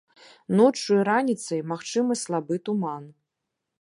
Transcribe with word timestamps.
Ноччу 0.59 0.95
і 0.95 1.03
раніцай 1.09 1.61
магчымы 1.73 2.13
слабы 2.23 2.55
туман. 2.71 3.03